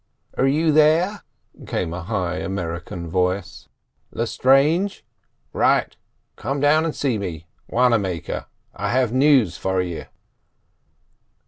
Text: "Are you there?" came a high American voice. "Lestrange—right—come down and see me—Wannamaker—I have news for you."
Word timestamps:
"Are 0.35 0.47
you 0.47 0.71
there?" 0.71 1.21
came 1.67 1.93
a 1.93 2.01
high 2.01 2.37
American 2.37 3.07
voice. 3.07 3.69
"Lestrange—right—come 4.11 6.59
down 6.59 6.85
and 6.85 6.95
see 6.95 7.19
me—Wannamaker—I 7.19 8.89
have 8.91 9.13
news 9.13 9.57
for 9.57 9.79
you." 9.79 10.05